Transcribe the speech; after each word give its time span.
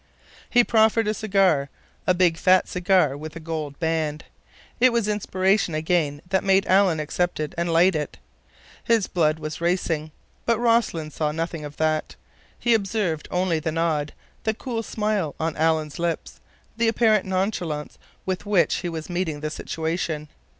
He 0.49 0.63
proffered 0.63 1.07
a 1.07 1.13
cigar, 1.13 1.69
a 2.07 2.15
big, 2.15 2.35
fat 2.35 2.67
cigar 2.67 3.15
with 3.15 3.35
a 3.35 3.39
gold 3.39 3.77
band. 3.77 4.23
It 4.79 4.91
was 4.91 5.07
inspiration 5.07 5.75
again 5.75 6.23
that 6.27 6.43
made 6.43 6.65
Alan 6.65 6.99
accept 6.99 7.39
it 7.39 7.53
and 7.55 7.71
light 7.71 7.93
it. 7.95 8.17
His 8.83 9.05
blood 9.05 9.37
was 9.37 9.61
racing. 9.61 10.11
But 10.43 10.57
Rossland 10.57 11.13
saw 11.13 11.31
nothing 11.31 11.63
of 11.63 11.77
that. 11.77 12.15
He 12.57 12.73
observed 12.73 13.27
only 13.29 13.59
the 13.59 13.71
nod, 13.71 14.13
the 14.43 14.55
cool 14.55 14.81
smile 14.81 15.35
on 15.39 15.55
Alan's 15.55 15.99
lips, 15.99 16.39
the 16.77 16.87
apparent 16.87 17.27
nonchalance 17.27 17.99
with 18.25 18.47
which 18.47 18.77
he 18.77 18.89
was 18.89 19.07
meeting 19.07 19.41
the 19.41 19.51
situation. 19.51 20.29